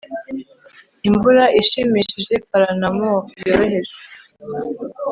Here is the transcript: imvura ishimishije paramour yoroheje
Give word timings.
imvura 1.07 1.43
ishimishije 1.61 2.35
paramour 2.49 3.19
yoroheje 3.39 3.93